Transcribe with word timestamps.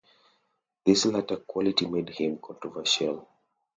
This 0.83 1.05
latter 1.05 1.35
quality 1.37 1.85
made 1.85 2.09
him 2.09 2.39
controversial. 2.39 3.27